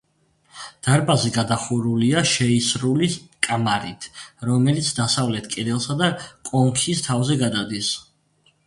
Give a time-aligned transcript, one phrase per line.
[0.85, 3.11] დარბაზი გადახურულია შეისრული
[3.49, 4.09] კამარით,
[4.51, 6.13] რომელიც დასავლეთ კედელსა და
[6.53, 7.95] კონქის თავზე გადადის.